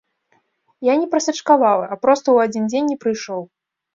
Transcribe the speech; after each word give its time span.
Я 0.87 0.93
не 1.01 1.07
прасачкаваў, 1.11 1.79
а 1.95 1.99
проста 2.05 2.27
ў 2.35 2.49
адзін 2.49 2.63
дзень 2.71 2.89
не 2.93 2.97
прыйшоў. 3.03 3.41